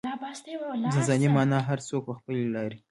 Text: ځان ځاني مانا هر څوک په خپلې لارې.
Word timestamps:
ځان 0.93 1.01
ځاني 1.09 1.27
مانا 1.35 1.57
هر 1.69 1.79
څوک 1.87 2.01
په 2.07 2.13
خپلې 2.19 2.43
لارې. 2.55 2.77